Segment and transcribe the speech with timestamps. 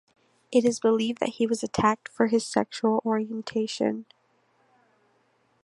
[0.51, 4.07] It is believed that he was attacked for his sexual orientation.